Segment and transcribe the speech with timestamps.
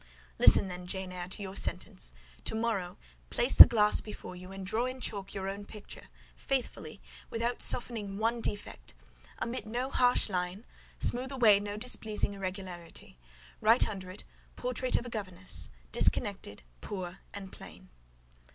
[0.39, 2.11] "Listen, then, Jane Eyre, to your sentence:
[2.45, 2.97] to morrow,
[3.29, 8.17] place the glass before you, and draw in chalk your own picture, faithfully, without softening
[8.17, 8.95] one defect;
[9.39, 10.65] omit no harsh line,
[10.97, 13.19] smooth away no displeasing irregularity;
[13.59, 14.23] write under it,
[14.55, 17.89] 'Portrait of a Governess, disconnected, poor, and plain.